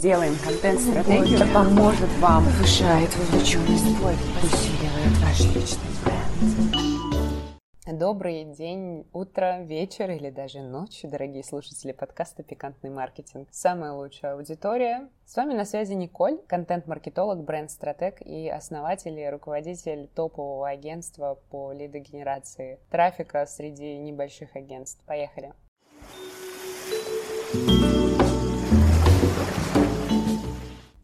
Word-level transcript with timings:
Делаем 0.00 0.34
контент-стратегию, 0.42 1.40
это 1.40 1.52
поможет 1.52 2.08
вам, 2.20 2.42
повышает 2.46 3.14
вовлеченность, 3.16 3.84
усиливает 3.84 5.18
ваш 5.20 5.40
личный 5.54 5.90
бренд. 6.02 7.98
Добрый 7.98 8.44
день, 8.44 9.06
утро, 9.12 9.62
вечер 9.62 10.10
или 10.10 10.30
даже 10.30 10.62
ночь, 10.62 11.02
дорогие 11.02 11.44
слушатели 11.44 11.92
подкаста 11.92 12.42
«Пикантный 12.42 12.88
маркетинг». 12.88 13.48
Самая 13.50 13.92
лучшая 13.92 14.36
аудитория. 14.36 15.10
С 15.26 15.36
вами 15.36 15.52
на 15.52 15.66
связи 15.66 15.92
Николь, 15.92 16.38
контент-маркетолог, 16.46 17.44
бренд-стратег 17.44 18.22
и 18.22 18.48
основатель 18.48 19.18
и 19.18 19.28
руководитель 19.28 20.08
топового 20.14 20.66
агентства 20.66 21.38
по 21.50 21.72
лидогенерации 21.72 22.78
трафика 22.90 23.44
среди 23.44 23.98
небольших 23.98 24.56
агентств. 24.56 25.04
Поехали! 25.04 25.52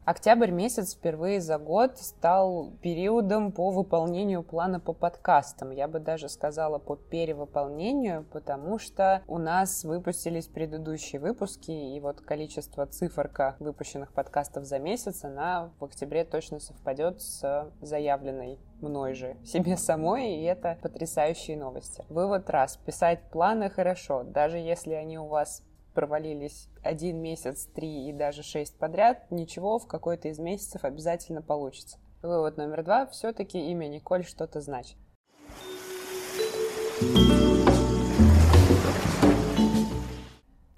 Октябрь 0.07 0.53
месяц 0.53 0.95
впервые 0.95 1.41
за 1.41 1.59
год 1.59 1.99
стал 1.99 2.71
периодом 2.81 3.51
по 3.51 3.73
выполнению 3.73 4.45
плана 4.45 4.79
по 4.79 4.93
подкастам. 4.93 5.73
Я 5.73 5.89
бы 5.89 5.99
даже 5.99 6.29
сказала 6.29 6.79
по 6.79 6.95
перевыполнению, 6.95 8.25
потому 8.31 8.79
что 8.79 9.23
у 9.27 9.39
нас 9.39 9.83
выпустились 9.83 10.47
предыдущие 10.47 11.21
выпуски, 11.21 11.73
и 11.73 11.99
вот 11.99 12.21
количество 12.21 12.87
циферка 12.87 13.57
выпущенных 13.59 14.13
подкастов 14.13 14.65
за 14.65 14.79
месяц, 14.79 15.25
она 15.25 15.73
в 15.81 15.85
октябре 15.85 16.23
точно 16.23 16.61
совпадет 16.61 17.21
с 17.21 17.69
заявленной 17.81 18.61
мной 18.81 19.15
же, 19.15 19.37
себе 19.45 19.77
самой, 19.77 20.37
и 20.37 20.45
это 20.45 20.79
потрясающие 20.83 21.57
новости. 21.57 22.05
Вывод 22.09 22.49
раз. 22.49 22.77
Писать 22.77 23.29
планы 23.33 23.71
хорошо, 23.71 24.23
даже 24.23 24.59
если 24.59 24.93
они 24.93 25.19
у 25.19 25.27
вас 25.27 25.65
провалились 25.97 26.69
один 26.83 27.23
месяц, 27.23 27.71
три 27.75 28.11
и 28.11 28.13
даже 28.13 28.43
шесть 28.43 28.77
подряд, 28.79 29.31
ничего 29.31 29.79
в 29.79 29.87
какой-то 29.89 30.29
из 30.29 30.39
месяцев 30.39 30.85
обязательно 30.85 31.41
получится. 31.41 31.99
Вывод 32.23 32.59
номер 32.59 32.85
два. 32.85 33.07
Все-таки 33.07 33.71
имя 33.71 33.89
Николь 33.89 34.23
что-то 34.23 34.61
значит. 34.61 34.99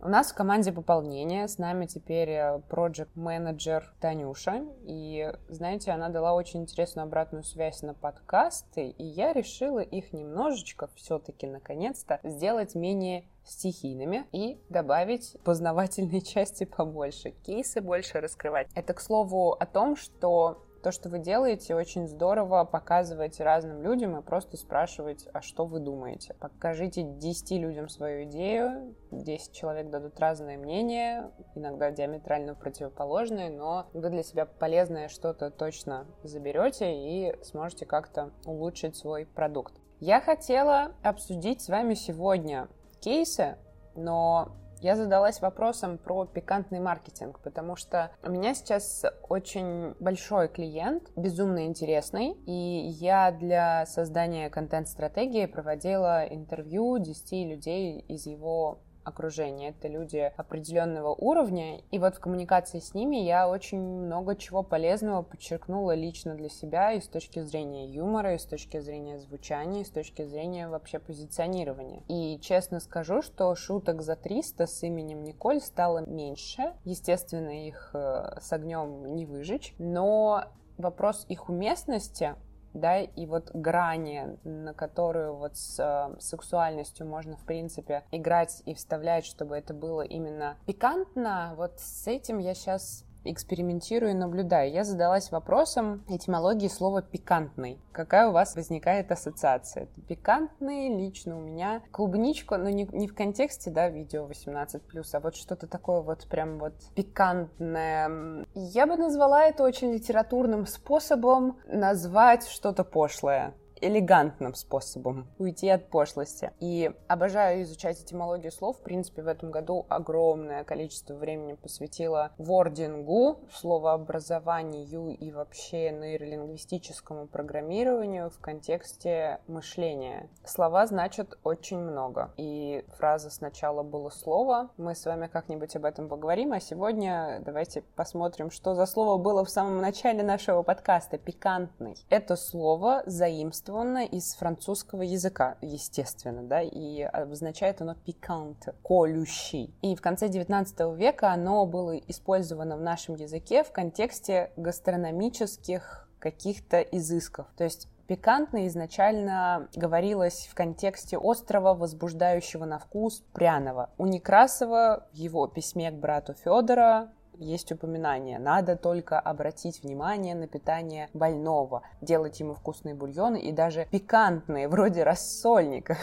У 0.00 0.10
нас 0.10 0.30
в 0.30 0.34
команде 0.34 0.72
пополнение, 0.72 1.48
с 1.48 1.58
нами 1.58 1.86
теперь 1.86 2.60
проект 2.68 3.14
менеджер 3.14 3.92
Танюша, 4.00 4.64
и, 4.84 5.30
знаете, 5.48 5.90
она 5.90 6.08
дала 6.08 6.32
очень 6.34 6.62
интересную 6.62 7.04
обратную 7.04 7.42
связь 7.42 7.82
на 7.82 7.92
подкасты, 7.92 8.88
и 8.88 9.04
я 9.04 9.32
решила 9.32 9.80
их 9.80 10.12
немножечко 10.12 10.88
все-таки, 10.94 11.46
наконец-то, 11.46 12.20
сделать 12.22 12.74
менее 12.74 13.24
стихийными 13.48 14.26
и 14.32 14.60
добавить 14.68 15.36
познавательной 15.44 16.20
части 16.22 16.64
побольше, 16.64 17.30
кейсы 17.30 17.80
больше 17.80 18.20
раскрывать. 18.20 18.68
Это, 18.74 18.94
к 18.94 19.00
слову, 19.00 19.52
о 19.52 19.66
том, 19.66 19.96
что 19.96 20.64
то, 20.82 20.92
что 20.92 21.08
вы 21.08 21.18
делаете, 21.18 21.74
очень 21.74 22.06
здорово 22.06 22.64
показывать 22.64 23.40
разным 23.40 23.82
людям 23.82 24.16
и 24.16 24.22
просто 24.22 24.56
спрашивать, 24.56 25.26
а 25.32 25.42
что 25.42 25.64
вы 25.64 25.80
думаете. 25.80 26.34
Покажите 26.34 27.02
10 27.02 27.50
людям 27.52 27.88
свою 27.88 28.24
идею, 28.24 28.94
10 29.10 29.52
человек 29.52 29.90
дадут 29.90 30.18
разное 30.20 30.56
мнение, 30.56 31.30
иногда 31.54 31.90
диаметрально 31.90 32.54
противоположные, 32.54 33.50
но 33.50 33.86
вы 33.92 34.08
для 34.10 34.22
себя 34.22 34.46
полезное 34.46 35.08
что-то 35.08 35.50
точно 35.50 36.06
заберете 36.22 36.94
и 36.94 37.34
сможете 37.42 37.84
как-то 37.84 38.30
улучшить 38.44 38.96
свой 38.96 39.26
продукт. 39.26 39.74
Я 40.00 40.20
хотела 40.20 40.92
обсудить 41.02 41.60
с 41.60 41.68
вами 41.68 41.94
сегодня 41.94 42.68
кейсы, 43.00 43.56
но 43.94 44.52
я 44.80 44.94
задалась 44.94 45.40
вопросом 45.40 45.98
про 45.98 46.24
пикантный 46.24 46.78
маркетинг, 46.78 47.40
потому 47.40 47.74
что 47.74 48.12
у 48.22 48.30
меня 48.30 48.54
сейчас 48.54 49.04
очень 49.28 49.94
большой 49.98 50.48
клиент, 50.48 51.10
безумно 51.16 51.66
интересный, 51.66 52.36
и 52.46 52.86
я 53.00 53.32
для 53.32 53.86
создания 53.86 54.50
контент-стратегии 54.50 55.46
проводила 55.46 56.24
интервью 56.24 56.98
10 56.98 57.32
людей 57.48 57.98
из 58.00 58.26
его 58.26 58.80
окружения. 59.08 59.70
Это 59.70 59.88
люди 59.88 60.32
определенного 60.36 61.14
уровня. 61.14 61.80
И 61.90 61.98
вот 61.98 62.16
в 62.16 62.20
коммуникации 62.20 62.78
с 62.78 62.94
ними 62.94 63.16
я 63.16 63.48
очень 63.48 63.80
много 63.80 64.36
чего 64.36 64.62
полезного 64.62 65.22
подчеркнула 65.22 65.94
лично 65.94 66.34
для 66.34 66.48
себя 66.48 66.92
и 66.92 67.00
с 67.00 67.08
точки 67.08 67.40
зрения 67.40 67.86
юмора, 67.86 68.34
и 68.34 68.38
с 68.38 68.44
точки 68.44 68.80
зрения 68.80 69.18
звучания, 69.18 69.82
и 69.82 69.84
с 69.84 69.90
точки 69.90 70.24
зрения 70.24 70.68
вообще 70.68 70.98
позиционирования. 70.98 72.02
И 72.08 72.38
честно 72.40 72.80
скажу, 72.80 73.22
что 73.22 73.54
шуток 73.54 74.02
за 74.02 74.16
300 74.16 74.66
с 74.66 74.82
именем 74.82 75.24
Николь 75.24 75.60
стало 75.60 76.06
меньше. 76.06 76.74
Естественно, 76.84 77.66
их 77.66 77.90
э, 77.94 78.38
с 78.40 78.52
огнем 78.52 79.14
не 79.14 79.26
выжечь, 79.26 79.74
но 79.78 80.44
вопрос 80.76 81.26
их 81.28 81.48
уместности 81.48 82.36
да, 82.80 83.00
и 83.00 83.26
вот 83.26 83.50
грани, 83.54 84.38
на 84.44 84.74
которую 84.74 85.36
вот 85.36 85.56
с 85.56 85.78
э, 85.78 86.20
сексуальностью 86.20 87.06
можно, 87.06 87.36
в 87.36 87.44
принципе, 87.44 88.04
играть 88.10 88.62
и 88.66 88.74
вставлять, 88.74 89.24
чтобы 89.24 89.56
это 89.56 89.74
было 89.74 90.02
именно 90.02 90.56
пикантно, 90.66 91.54
вот 91.56 91.78
с 91.78 92.06
этим 92.06 92.38
я 92.38 92.54
сейчас 92.54 93.04
экспериментирую 93.24 94.14
и. 94.14 94.72
Я 94.72 94.84
задалась 94.84 95.30
вопросом 95.30 96.04
этимологии 96.08 96.68
слова 96.68 97.02
«пикантный». 97.02 97.78
Какая 97.92 98.28
у 98.28 98.32
вас 98.32 98.54
возникает 98.56 99.10
ассоциация? 99.10 99.88
Пикантный 100.08 100.88
лично 100.88 101.36
у 101.36 101.40
меня 101.40 101.82
клубничка, 101.90 102.56
но 102.58 102.70
не, 102.70 102.88
не 102.92 103.08
в 103.08 103.14
контексте, 103.14 103.70
да, 103.70 103.88
видео 103.88 104.26
18+, 104.26 104.80
а 105.12 105.20
вот 105.20 105.36
что-то 105.36 105.66
такое 105.66 106.00
вот 106.00 106.26
прям 106.28 106.58
вот 106.58 106.74
пикантное. 106.94 108.46
Я 108.54 108.86
бы 108.86 108.96
назвала 108.96 109.44
это 109.44 109.62
очень 109.64 109.92
литературным 109.92 110.66
способом 110.66 111.58
назвать 111.66 112.46
что-то 112.46 112.84
пошлое 112.84 113.54
элегантным 113.80 114.54
способом 114.54 115.28
уйти 115.38 115.68
от 115.68 115.88
пошлости. 115.88 116.52
И 116.60 116.90
обожаю 117.06 117.62
изучать 117.62 118.00
этимологию 118.02 118.52
слов. 118.52 118.76
В 118.78 118.80
принципе, 118.80 119.22
в 119.22 119.28
этом 119.28 119.50
году 119.50 119.86
огромное 119.88 120.64
количество 120.64 121.14
времени 121.14 121.54
посвятила 121.54 122.32
вордингу, 122.38 123.40
словообразованию 123.52 125.16
и 125.16 125.30
вообще 125.30 125.90
нейролингвистическому 125.90 127.26
программированию 127.26 128.30
в 128.30 128.38
контексте 128.40 129.40
мышления. 129.46 130.28
Слова 130.44 130.86
значат 130.86 131.38
очень 131.44 131.78
много. 131.78 132.32
И 132.36 132.84
фраза 132.96 133.30
«сначала 133.30 133.82
было 133.82 134.10
слово». 134.10 134.70
Мы 134.76 134.94
с 134.94 135.04
вами 135.04 135.28
как-нибудь 135.28 135.74
об 135.76 135.84
этом 135.84 136.08
поговорим, 136.08 136.52
а 136.52 136.60
сегодня 136.60 137.40
давайте 137.44 137.82
посмотрим, 137.96 138.50
что 138.50 138.74
за 138.74 138.86
слово 138.86 139.18
было 139.18 139.44
в 139.44 139.50
самом 139.50 139.80
начале 139.80 140.22
нашего 140.22 140.62
подкаста. 140.62 141.18
Пикантный. 141.18 141.96
Это 142.10 142.36
слово 142.36 143.02
заимствовано 143.06 143.67
заимствовано 143.68 144.04
из 144.04 144.34
французского 144.34 145.02
языка, 145.02 145.56
естественно, 145.60 146.42
да, 146.42 146.62
и 146.62 147.02
обозначает 147.02 147.80
оно 147.80 147.94
пикант, 147.94 148.68
колющий. 148.82 149.74
И 149.82 149.94
в 149.94 150.00
конце 150.00 150.28
19 150.28 150.96
века 150.96 151.32
оно 151.32 151.66
было 151.66 151.96
использовано 151.96 152.76
в 152.76 152.80
нашем 152.80 153.16
языке 153.16 153.62
в 153.62 153.72
контексте 153.72 154.50
гастрономических 154.56 156.08
каких-то 156.18 156.80
изысков. 156.80 157.46
То 157.56 157.64
есть 157.64 157.88
Пикантно 158.08 158.66
изначально 158.68 159.68
говорилось 159.76 160.48
в 160.50 160.54
контексте 160.54 161.18
острого, 161.18 161.74
возбуждающего 161.74 162.64
на 162.64 162.78
вкус, 162.78 163.22
пряного. 163.34 163.90
У 163.98 164.06
Некрасова 164.06 165.06
в 165.12 165.14
его 165.14 165.46
письме 165.46 165.90
к 165.90 165.94
брату 165.94 166.32
Федора 166.32 167.10
есть 167.38 167.72
упоминание. 167.72 168.38
Надо 168.38 168.76
только 168.76 169.18
обратить 169.18 169.82
внимание 169.82 170.34
на 170.34 170.46
питание 170.46 171.08
больного, 171.14 171.82
делать 172.00 172.40
ему 172.40 172.54
вкусные 172.54 172.94
бульоны 172.94 173.40
и 173.40 173.52
даже 173.52 173.86
пикантные, 173.90 174.68
вроде 174.68 175.02
рассольника. 175.04 175.96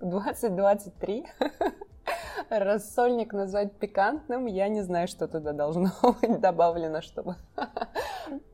2023 0.00 1.26
рассольник 2.50 3.32
назвать 3.32 3.78
пикантным, 3.78 4.46
я 4.46 4.68
не 4.68 4.82
знаю, 4.82 5.08
что 5.08 5.28
туда 5.28 5.52
должно 5.52 5.90
быть 6.20 6.40
добавлено, 6.40 7.00
чтобы 7.02 7.36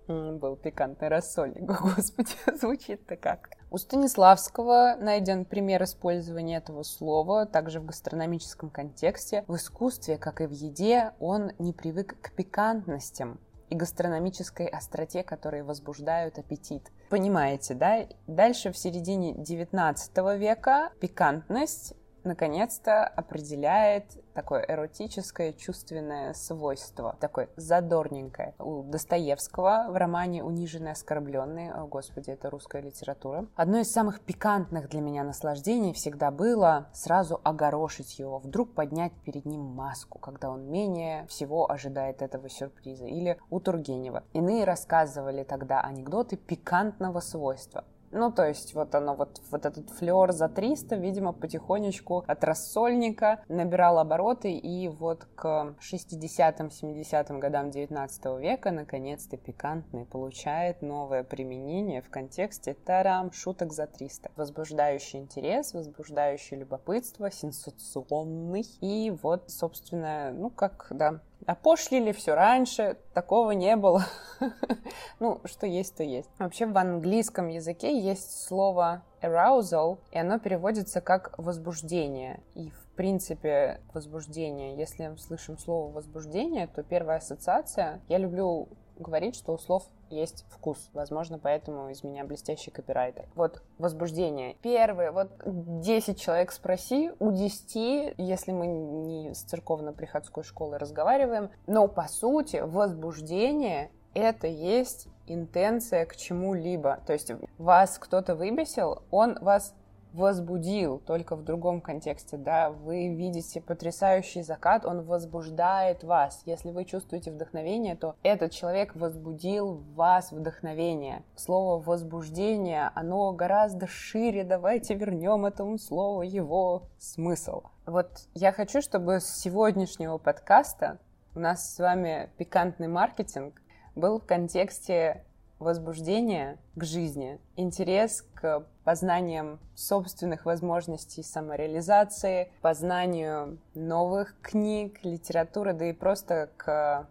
был 0.06 0.56
пикантный 0.56 1.08
рассольник. 1.08 1.62
Господи, 1.80 2.34
звучит-то 2.54 3.16
как. 3.16 3.50
У 3.72 3.78
Станиславского 3.78 4.98
найден 5.00 5.46
пример 5.46 5.84
использования 5.84 6.58
этого 6.58 6.82
слова, 6.82 7.46
также 7.46 7.80
в 7.80 7.86
гастрономическом 7.86 8.68
контексте. 8.68 9.46
В 9.48 9.56
искусстве, 9.56 10.18
как 10.18 10.42
и 10.42 10.46
в 10.46 10.50
еде, 10.50 11.12
он 11.18 11.52
не 11.58 11.72
привык 11.72 12.20
к 12.20 12.32
пикантностям 12.32 13.40
и 13.70 13.74
гастрономической 13.74 14.66
остроте, 14.66 15.22
которые 15.22 15.62
возбуждают 15.62 16.38
аппетит. 16.38 16.92
Понимаете, 17.08 17.72
да? 17.72 18.06
Дальше 18.26 18.72
в 18.72 18.76
середине 18.76 19.32
19 19.32 20.18
века 20.38 20.90
пикантность 21.00 21.94
наконец-то 22.24 23.04
определяет 23.04 24.04
такое 24.34 24.64
эротическое 24.66 25.52
чувственное 25.52 26.32
свойство, 26.34 27.16
такое 27.20 27.48
задорненькое. 27.56 28.54
У 28.58 28.82
Достоевского 28.82 29.86
в 29.90 29.96
романе 29.96 30.42
«Униженный 30.42 30.92
оскорбленный», 30.92 31.70
о 31.70 31.86
господи, 31.86 32.30
это 32.30 32.50
русская 32.50 32.82
литература. 32.82 33.46
Одно 33.56 33.78
из 33.78 33.90
самых 33.90 34.20
пикантных 34.20 34.88
для 34.88 35.00
меня 35.00 35.24
наслаждений 35.24 35.92
всегда 35.92 36.30
было 36.30 36.88
сразу 36.92 37.40
огорошить 37.42 38.18
его, 38.18 38.38
вдруг 38.38 38.74
поднять 38.74 39.12
перед 39.24 39.44
ним 39.44 39.60
маску, 39.62 40.18
когда 40.18 40.50
он 40.50 40.70
менее 40.70 41.26
всего 41.26 41.70
ожидает 41.70 42.22
этого 42.22 42.48
сюрприза. 42.48 43.06
Или 43.06 43.38
у 43.50 43.60
Тургенева. 43.60 44.24
Иные 44.32 44.64
рассказывали 44.64 45.44
тогда 45.44 45.80
анекдоты 45.80 46.36
пикантного 46.36 47.20
свойства. 47.20 47.84
Ну, 48.12 48.30
то 48.30 48.46
есть 48.46 48.74
вот 48.74 48.94
оно, 48.94 49.14
вот, 49.14 49.40
вот 49.50 49.64
этот 49.64 49.88
флер 49.88 50.32
за 50.32 50.48
300, 50.48 50.96
видимо, 50.96 51.32
потихонечку 51.32 52.24
от 52.26 52.44
рассольника 52.44 53.42
набирал 53.48 53.98
обороты, 53.98 54.52
и 54.52 54.88
вот 54.88 55.24
к 55.34 55.74
60-м, 55.80 56.66
70-м 56.66 57.40
годам 57.40 57.70
19 57.70 58.24
века 58.38 58.70
наконец-то 58.70 59.38
пикантный 59.38 60.04
получает 60.04 60.82
новое 60.82 61.24
применение 61.24 62.02
в 62.02 62.10
контексте 62.10 62.74
тарам, 62.74 63.32
шуток 63.32 63.72
за 63.72 63.86
300. 63.86 64.30
Возбуждающий 64.36 65.18
интерес, 65.18 65.72
возбуждающий 65.72 66.58
любопытство, 66.58 67.30
сенсационный, 67.30 68.66
и 68.82 69.10
вот, 69.22 69.50
собственно, 69.50 70.32
ну, 70.32 70.50
как, 70.50 70.88
да, 70.90 71.20
опошлили 71.46 72.12
все 72.12 72.34
раньше, 72.34 72.96
такого 73.14 73.52
не 73.52 73.76
было. 73.76 74.04
ну, 75.20 75.40
что 75.44 75.66
есть, 75.66 75.96
то 75.96 76.02
есть. 76.02 76.30
Вообще 76.38 76.66
в 76.66 76.76
английском 76.76 77.48
языке 77.48 77.98
есть 77.98 78.46
слово 78.46 79.02
arousal, 79.20 79.98
и 80.10 80.18
оно 80.18 80.38
переводится 80.38 81.00
как 81.00 81.38
возбуждение. 81.38 82.40
И 82.54 82.70
в 82.70 82.96
принципе 82.96 83.80
возбуждение, 83.92 84.76
если 84.76 85.08
мы 85.08 85.18
слышим 85.18 85.58
слово 85.58 85.92
возбуждение, 85.92 86.66
то 86.66 86.82
первая 86.82 87.18
ассоциация, 87.18 88.00
я 88.08 88.18
люблю 88.18 88.68
говорить, 88.98 89.36
что 89.36 89.52
у 89.52 89.58
слов 89.58 89.84
есть 90.10 90.44
вкус. 90.50 90.90
Возможно, 90.92 91.38
поэтому 91.38 91.88
из 91.90 92.04
меня 92.04 92.24
блестящий 92.24 92.70
копирайтер. 92.70 93.26
Вот 93.34 93.62
возбуждение. 93.78 94.56
Первое, 94.62 95.12
вот 95.12 95.30
10 95.44 96.20
человек 96.20 96.52
спроси, 96.52 97.12
у 97.18 97.32
10, 97.32 98.14
если 98.18 98.52
мы 98.52 98.66
не 98.66 99.34
с 99.34 99.42
церковно-приходской 99.42 100.44
школы 100.44 100.78
разговариваем, 100.78 101.50
но 101.66 101.88
по 101.88 102.08
сути 102.08 102.56
возбуждение 102.56 103.90
это 104.14 104.46
есть 104.46 105.08
интенция 105.26 106.04
к 106.06 106.16
чему-либо. 106.16 107.00
То 107.06 107.12
есть 107.12 107.32
вас 107.58 107.98
кто-то 107.98 108.34
выбесил, 108.34 109.02
он 109.10 109.38
вас 109.40 109.74
возбудил, 110.12 110.98
только 110.98 111.36
в 111.36 111.44
другом 111.44 111.80
контексте, 111.80 112.36
да, 112.36 112.70
вы 112.70 113.14
видите 113.14 113.60
потрясающий 113.60 114.42
закат, 114.42 114.84
он 114.84 115.02
возбуждает 115.02 116.04
вас. 116.04 116.42
Если 116.46 116.70
вы 116.70 116.84
чувствуете 116.84 117.30
вдохновение, 117.30 117.96
то 117.96 118.16
этот 118.22 118.52
человек 118.52 118.94
возбудил 118.94 119.82
вас 119.94 120.32
вдохновение. 120.32 121.22
Слово 121.36 121.82
возбуждение, 121.82 122.90
оно 122.94 123.32
гораздо 123.32 123.86
шире, 123.86 124.44
давайте 124.44 124.94
вернем 124.94 125.46
этому 125.46 125.78
слову 125.78 126.22
его 126.22 126.84
смысл. 126.98 127.62
Вот 127.86 128.28
я 128.34 128.52
хочу, 128.52 128.80
чтобы 128.80 129.20
с 129.20 129.26
сегодняшнего 129.26 130.18
подкаста 130.18 130.98
у 131.34 131.40
нас 131.40 131.74
с 131.74 131.78
вами 131.78 132.28
пикантный 132.36 132.88
маркетинг 132.88 133.60
был 133.94 134.20
в 134.20 134.26
контексте 134.26 135.24
возбуждение 135.62 136.58
к 136.74 136.84
жизни, 136.84 137.38
интерес 137.56 138.26
к 138.34 138.66
познаниям 138.84 139.58
собственных 139.74 140.44
возможностей 140.44 141.22
самореализации, 141.22 142.52
познанию 142.60 143.58
новых 143.74 144.34
книг, 144.42 145.04
литературы, 145.04 145.72
да 145.72 145.86
и 145.86 145.92
просто 145.92 146.50
к 146.56 147.08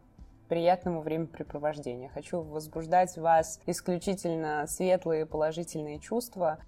приятному 0.50 1.02
времяпрепровождению. 1.02 2.10
Хочу 2.14 2.42
возбуждать 2.42 3.18
вас 3.18 3.60
исключительно 3.66 4.66
светлые 4.68 5.26
положительные 5.26 6.00
чувства. 6.00 6.60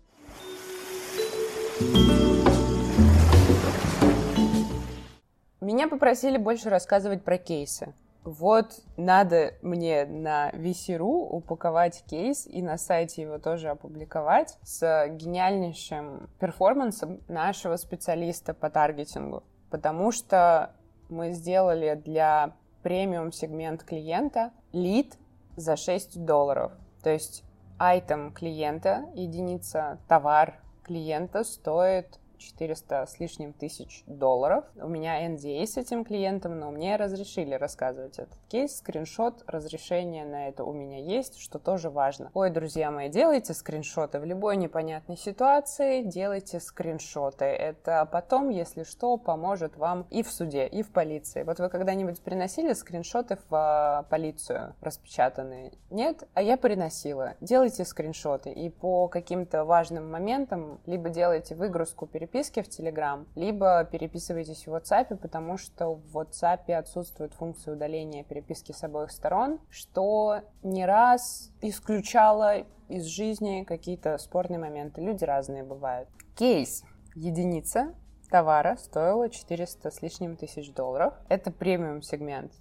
Меня 5.60 5.88
попросили 5.88 6.38
больше 6.38 6.70
рассказывать 6.70 7.24
про 7.24 7.38
кейсы 7.38 7.94
вот 8.24 8.82
надо 8.96 9.54
мне 9.62 10.06
на 10.06 10.50
VC.ru 10.52 11.28
упаковать 11.30 12.04
кейс 12.10 12.48
и 12.48 12.62
на 12.62 12.78
сайте 12.78 13.24
его 13.24 13.38
тоже 13.38 13.70
опубликовать 13.70 14.58
с 14.64 15.08
гениальнейшим 15.10 16.30
перформансом 16.40 17.20
нашего 17.28 17.76
специалиста 17.76 18.54
по 18.54 18.70
таргетингу, 18.70 19.44
потому 19.70 20.12
что 20.12 20.72
мы 21.10 21.32
сделали 21.32 21.96
для 21.96 22.54
премиум 22.82 23.32
сегмент 23.32 23.84
клиента 23.84 24.52
лид 24.72 25.18
за 25.56 25.76
6 25.76 26.24
долларов. 26.24 26.72
То 27.02 27.10
есть 27.10 27.44
айтем 27.78 28.32
клиента, 28.32 29.06
единица 29.14 30.00
товар 30.08 30.60
клиента 30.84 31.44
стоит 31.44 32.20
400 32.44 33.06
с 33.06 33.20
лишним 33.20 33.54
тысяч 33.54 34.04
долларов. 34.06 34.66
У 34.76 34.88
меня 34.88 35.28
NDA 35.28 35.66
с 35.66 35.78
этим 35.78 36.04
клиентом, 36.04 36.60
но 36.60 36.72
мне 36.72 36.96
разрешили 36.96 37.56
рассказывать 37.56 38.20
этот 38.20 38.38
кейс. 38.50 38.78
Скриншот 38.78 39.44
разрешения 39.48 40.26
на 40.26 40.50
это 40.50 40.64
у 40.64 40.74
меня 40.74 40.98
есть, 40.98 41.40
что 41.40 41.60
тоже 41.60 41.90
важно. 41.90 42.30
Ой, 42.34 42.50
друзья 42.50 42.92
мои, 42.92 43.10
делайте 43.10 43.54
скриншоты 43.54 44.20
в 44.20 44.26
любой 44.26 44.58
непонятной 44.58 45.18
ситуации, 45.18 46.04
делайте 46.04 46.60
скриншоты. 46.60 47.46
Это 47.46 48.08
потом, 48.12 48.50
если 48.50 48.84
что, 48.84 49.18
поможет 49.18 49.78
вам 49.78 50.06
и 50.10 50.24
в 50.24 50.32
суде, 50.32 50.68
и 50.68 50.84
в 50.84 50.92
полиции. 50.92 51.44
Вот 51.44 51.60
вы 51.60 51.70
когда-нибудь 51.70 52.22
приносили 52.22 52.74
скриншоты 52.74 53.38
в 53.50 53.56
а, 53.56 54.04
полицию 54.10 54.76
распечатанные? 54.82 55.74
Нет? 55.90 56.28
А 56.34 56.42
я 56.42 56.58
приносила. 56.58 57.36
Делайте 57.42 57.86
скриншоты 57.86 58.52
и 58.52 58.70
по 58.70 59.08
каким-то 59.08 59.64
важным 59.64 60.12
моментам 60.12 60.80
либо 60.86 61.10
делайте 61.10 61.56
выгрузку, 61.56 62.06
переписку, 62.08 62.33
переписке 62.34 62.64
в 62.64 62.68
Telegram, 62.68 63.28
либо 63.36 63.84
переписывайтесь 63.86 64.66
в 64.66 64.74
WhatsApp, 64.74 65.16
потому 65.18 65.58
что 65.58 65.94
в 65.94 66.18
WhatsApp 66.18 66.72
отсутствует 66.72 67.34
функция 67.34 67.76
удаления 67.76 68.24
переписки 68.24 68.72
с 68.72 68.84
обоих 68.84 69.12
сторон, 69.12 69.60
что 69.70 70.42
не 70.64 70.86
раз 70.86 71.52
исключало 71.62 72.66
из 72.90 73.06
жизни 73.06 73.64
какие-то 73.64 74.18
спорные 74.18 74.60
моменты. 74.60 75.02
Люди 75.02 75.24
разные 75.24 75.64
бывают. 75.64 76.10
Кейс. 76.36 76.84
Единица 77.16 77.94
товара 78.32 78.76
стоила 78.78 79.30
400 79.30 79.92
с 79.92 80.02
лишним 80.02 80.36
тысяч 80.36 80.74
долларов. 80.74 81.14
Это 81.30 81.52
премиум 81.52 82.02
сегмент, 82.02 82.52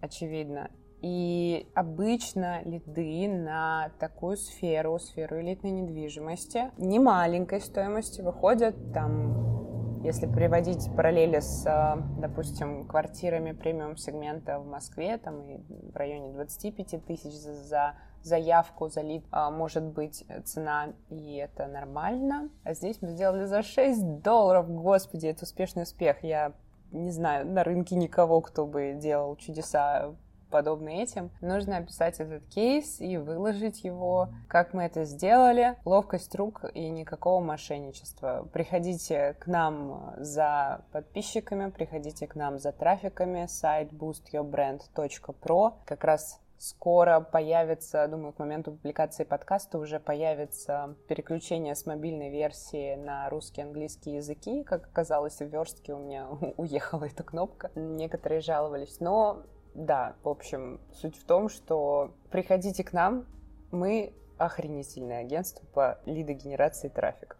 очевидно. 0.00 0.70
И 1.02 1.68
обычно 1.74 2.62
лиды 2.62 3.26
на 3.28 3.90
такую 3.98 4.36
сферу, 4.36 5.00
сферу 5.00 5.40
элитной 5.40 5.72
недвижимости, 5.72 6.70
не 6.78 7.00
маленькой 7.00 7.60
стоимости 7.60 8.20
выходят 8.20 8.76
там, 8.94 10.00
если 10.04 10.26
приводить 10.26 10.88
параллели 10.94 11.40
с, 11.40 11.64
допустим, 12.18 12.86
квартирами 12.86 13.50
премиум 13.50 13.96
сегмента 13.96 14.60
в 14.60 14.66
Москве, 14.66 15.18
там 15.18 15.42
и 15.42 15.58
в 15.92 15.96
районе 15.96 16.32
25 16.32 17.04
тысяч 17.04 17.32
за 17.32 17.96
заявку 18.22 18.88
за 18.88 19.00
лид 19.00 19.24
а, 19.32 19.50
может 19.50 19.82
быть 19.82 20.24
цена, 20.44 20.92
и 21.10 21.34
это 21.34 21.66
нормально. 21.66 22.50
А 22.62 22.74
здесь 22.74 23.02
мы 23.02 23.08
сделали 23.08 23.46
за 23.46 23.62
6 23.62 24.22
долларов. 24.22 24.70
Господи, 24.70 25.26
это 25.26 25.42
успешный 25.42 25.82
успех. 25.82 26.22
Я 26.22 26.52
не 26.92 27.10
знаю 27.10 27.46
на 27.46 27.64
рынке 27.64 27.96
никого, 27.96 28.40
кто 28.40 28.66
бы 28.66 28.96
делал 28.96 29.34
чудеса 29.36 30.14
подобные 30.52 31.02
этим, 31.02 31.30
нужно 31.40 31.78
описать 31.78 32.20
этот 32.20 32.46
кейс 32.46 33.00
и 33.00 33.16
выложить 33.16 33.82
его, 33.82 34.28
как 34.48 34.74
мы 34.74 34.84
это 34.84 35.04
сделали. 35.04 35.76
Ловкость 35.84 36.34
рук 36.36 36.64
и 36.74 36.88
никакого 36.90 37.42
мошенничества. 37.42 38.48
Приходите 38.52 39.34
к 39.40 39.46
нам 39.46 40.14
за 40.18 40.84
подписчиками, 40.92 41.70
приходите 41.70 42.26
к 42.28 42.36
нам 42.36 42.58
за 42.58 42.70
трафиками. 42.70 43.46
Сайт 43.46 43.92
boostyourbrand.pro. 43.92 45.72
Как 45.84 46.04
раз 46.04 46.38
скоро 46.62 47.20
появится, 47.20 48.06
думаю, 48.06 48.32
к 48.32 48.38
моменту 48.38 48.70
публикации 48.70 49.24
подкаста 49.24 49.78
уже 49.78 49.98
появится 49.98 50.94
переключение 51.08 51.74
с 51.74 51.86
мобильной 51.86 52.30
версии 52.30 52.94
на 52.94 53.28
русский 53.30 53.62
и 53.62 53.64
английский 53.64 54.12
языки. 54.12 54.62
Как 54.62 54.84
оказалось, 54.84 55.38
в 55.38 55.46
верстке 55.46 55.92
у 55.92 55.98
меня 55.98 56.28
уехала 56.56 57.04
эта 57.04 57.24
кнопка. 57.24 57.72
Некоторые 57.74 58.40
жаловались, 58.40 59.00
но 59.00 59.42
да, 59.74 60.16
в 60.22 60.28
общем, 60.28 60.80
суть 60.92 61.16
в 61.16 61.24
том, 61.24 61.48
что 61.48 62.12
приходите 62.30 62.84
к 62.84 62.92
нам, 62.92 63.26
мы 63.70 64.12
охренительное 64.38 65.20
агентство 65.20 65.64
по 65.72 65.98
лидогенерации 66.04 66.88
трафика. 66.88 67.36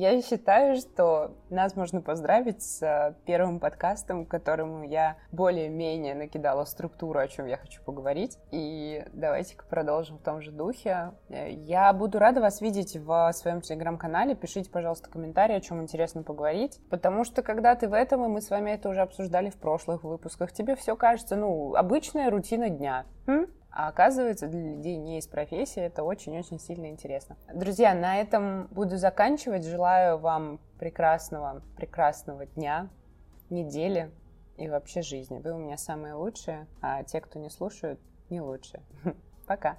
Я 0.00 0.22
считаю, 0.22 0.76
что 0.76 1.32
нас 1.50 1.74
можно 1.74 2.00
поздравить 2.00 2.62
с 2.62 2.80
э, 2.82 3.16
первым 3.26 3.58
подкастом, 3.58 4.26
которому 4.26 4.84
я 4.84 5.16
более-менее 5.32 6.14
накидала 6.14 6.64
структуру, 6.66 7.18
о 7.18 7.26
чем 7.26 7.46
я 7.46 7.56
хочу 7.56 7.82
поговорить. 7.82 8.38
И 8.52 9.04
давайте-ка 9.12 9.64
продолжим 9.66 10.18
в 10.18 10.22
том 10.22 10.40
же 10.40 10.52
духе. 10.52 11.14
Э, 11.30 11.50
я 11.50 11.92
буду 11.92 12.20
рада 12.20 12.40
вас 12.40 12.60
видеть 12.60 12.96
в 12.96 13.32
своем 13.32 13.60
телеграм-канале. 13.60 14.36
Пишите, 14.36 14.70
пожалуйста, 14.70 15.10
комментарии, 15.10 15.56
о 15.56 15.60
чем 15.60 15.82
интересно 15.82 16.22
поговорить. 16.22 16.78
Потому 16.90 17.24
что 17.24 17.42
когда 17.42 17.74
ты 17.74 17.88
в 17.88 17.92
этом, 17.92 18.24
и 18.24 18.28
мы 18.28 18.40
с 18.40 18.50
вами 18.50 18.70
это 18.70 18.90
уже 18.90 19.00
обсуждали 19.00 19.50
в 19.50 19.56
прошлых 19.56 20.04
выпусках, 20.04 20.52
тебе 20.52 20.76
все 20.76 20.94
кажется, 20.94 21.34
ну, 21.34 21.74
обычная 21.74 22.30
рутина 22.30 22.70
дня. 22.70 23.04
М? 23.26 23.48
А 23.78 23.86
оказывается, 23.86 24.48
для 24.48 24.60
людей 24.60 24.96
не 24.96 25.18
из 25.18 25.28
профессии 25.28 25.80
это 25.80 26.02
очень-очень 26.02 26.58
сильно 26.58 26.86
интересно. 26.86 27.36
Друзья, 27.54 27.94
на 27.94 28.16
этом 28.16 28.66
буду 28.72 28.96
заканчивать. 28.96 29.64
Желаю 29.64 30.18
вам 30.18 30.58
прекрасного, 30.80 31.62
прекрасного 31.76 32.44
дня, 32.44 32.88
недели 33.50 34.10
и 34.56 34.68
вообще 34.68 35.02
жизни. 35.02 35.38
Вы 35.38 35.52
у 35.52 35.58
меня 35.58 35.76
самые 35.76 36.14
лучшие, 36.14 36.66
а 36.82 37.04
те, 37.04 37.20
кто 37.20 37.38
не 37.38 37.50
слушают, 37.50 38.00
не 38.30 38.40
лучше. 38.40 38.82
Пока. 39.46 39.78